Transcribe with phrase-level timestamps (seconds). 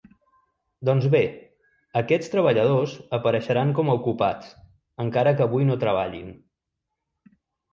[0.87, 1.19] Doncs bé,
[2.01, 4.49] aquests treballadors apareixeran com a ocupats,
[5.07, 6.33] encara que avui no treballin.